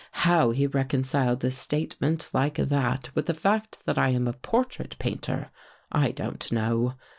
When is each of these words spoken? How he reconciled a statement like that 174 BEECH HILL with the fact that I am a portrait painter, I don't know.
How 0.25 0.49
he 0.49 0.65
reconciled 0.65 1.45
a 1.45 1.51
statement 1.51 2.31
like 2.33 2.55
that 2.55 2.71
174 2.73 2.85
BEECH 2.89 3.05
HILL 3.05 3.11
with 3.13 3.25
the 3.27 3.35
fact 3.39 3.77
that 3.85 3.99
I 3.99 4.09
am 4.09 4.27
a 4.27 4.33
portrait 4.33 4.95
painter, 4.97 5.51
I 5.91 6.09
don't 6.09 6.51
know. 6.51 6.95